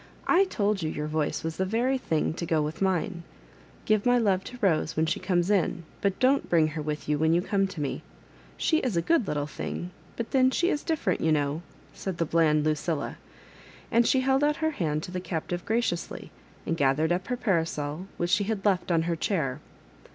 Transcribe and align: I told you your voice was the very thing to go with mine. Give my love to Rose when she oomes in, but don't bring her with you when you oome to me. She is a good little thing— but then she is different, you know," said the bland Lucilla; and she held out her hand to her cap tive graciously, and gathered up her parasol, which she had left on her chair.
I 0.25 0.45
told 0.45 0.81
you 0.81 0.89
your 0.89 1.05
voice 1.05 1.43
was 1.43 1.57
the 1.57 1.63
very 1.63 1.99
thing 1.99 2.33
to 2.33 2.45
go 2.47 2.59
with 2.63 2.81
mine. 2.81 3.21
Give 3.85 4.03
my 4.03 4.17
love 4.17 4.43
to 4.45 4.57
Rose 4.59 4.95
when 4.97 5.05
she 5.05 5.19
oomes 5.19 5.51
in, 5.51 5.83
but 6.01 6.17
don't 6.17 6.49
bring 6.49 6.69
her 6.69 6.81
with 6.81 7.07
you 7.07 7.19
when 7.19 7.33
you 7.35 7.43
oome 7.43 7.69
to 7.69 7.79
me. 7.79 8.01
She 8.57 8.79
is 8.79 8.97
a 8.97 9.03
good 9.03 9.27
little 9.27 9.45
thing— 9.45 9.91
but 10.17 10.31
then 10.31 10.49
she 10.49 10.71
is 10.71 10.81
different, 10.81 11.21
you 11.21 11.31
know," 11.31 11.61
said 11.93 12.17
the 12.17 12.25
bland 12.25 12.63
Lucilla; 12.65 13.19
and 13.91 14.07
she 14.07 14.21
held 14.21 14.43
out 14.43 14.55
her 14.55 14.71
hand 14.71 15.03
to 15.03 15.11
her 15.11 15.19
cap 15.19 15.49
tive 15.49 15.63
graciously, 15.65 16.31
and 16.65 16.75
gathered 16.77 17.11
up 17.11 17.27
her 17.27 17.37
parasol, 17.37 18.07
which 18.17 18.31
she 18.31 18.45
had 18.45 18.65
left 18.65 18.89
on 18.91 19.03
her 19.03 19.15
chair. 19.15 19.59